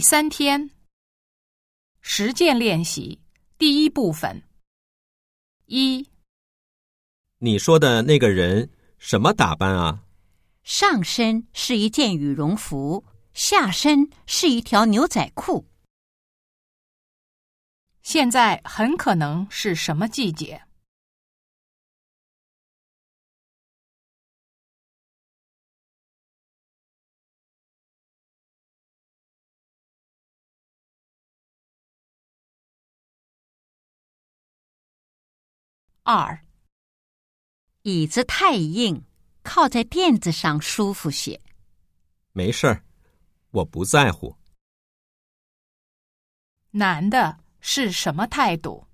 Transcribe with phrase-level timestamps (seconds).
[0.00, 0.70] 第三天，
[2.00, 3.20] 实践练习
[3.58, 4.42] 第一部分。
[5.66, 6.08] 一，
[7.36, 10.06] 你说的那个人什么打扮啊？
[10.62, 15.68] 上身是一件羽绒服，下身是一条牛仔裤。
[18.00, 20.62] 现在很可能是什么季节？
[36.12, 36.44] 二，
[37.82, 39.04] 椅子太硬，
[39.44, 41.40] 靠在垫子上舒服些。
[42.32, 42.84] 没事儿，
[43.52, 44.36] 我不在乎。
[46.72, 48.88] 男的是什么态度？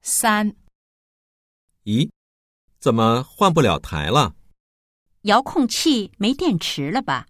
[0.00, 0.54] 三，
[1.84, 2.10] 咦，
[2.78, 4.36] 怎么换不了台了？
[5.22, 7.26] 遥控器没电池了吧？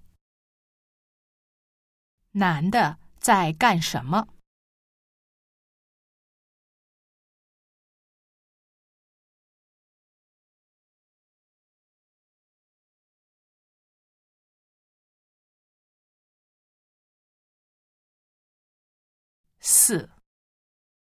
[2.32, 4.28] 男的在干什么？
[19.60, 20.10] 四，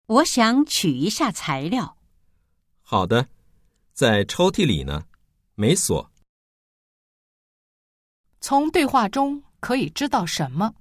[0.06, 1.95] 我想取一下材料。
[2.88, 3.28] 好的，
[3.94, 5.08] 在抽屉里呢，
[5.56, 6.08] 没锁。
[8.40, 10.72] 从对话中可以知道什么？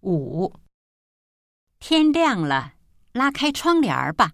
[0.00, 0.52] 五，
[1.78, 2.74] 天亮了，
[3.12, 4.32] 拉开窗帘儿吧。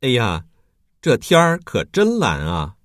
[0.00, 0.47] 哎呀，
[1.00, 2.76] 这天儿可真蓝啊！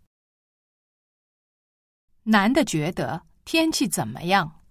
[2.23, 4.62] 男的觉得天气怎么样？